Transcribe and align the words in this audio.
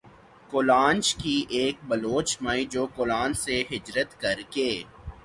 کولانچ 0.51 1.13
کی 1.15 1.35
ایک 1.49 1.83
بلوچ 1.87 2.35
مائی 2.41 2.65
جو 2.71 2.85
کولانچ 2.95 3.37
سے 3.37 3.63
ھجرت 3.71 4.19
کر 4.21 4.41
کے 4.51 4.69